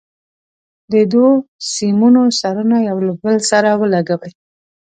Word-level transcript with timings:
د 0.91 0.93
دوو 1.11 1.29
سیمونو 1.73 2.21
سرونه 2.39 2.77
یو 2.89 2.97
له 3.07 3.13
بل 3.21 3.35
سره 3.49 3.69
ولګوئ. 3.81 4.31